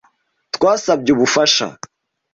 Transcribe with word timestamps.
Twasabye 0.55 1.09
ubufasha. 1.15 1.65